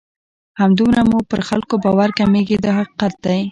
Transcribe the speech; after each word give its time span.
همدومره 0.59 1.01
مو 1.09 1.17
پر 1.29 1.39
خلکو 1.49 1.75
باور 1.83 2.09
کمیږي 2.19 2.57
دا 2.63 2.71
حقیقت 2.79 3.13
دی. 3.25 3.41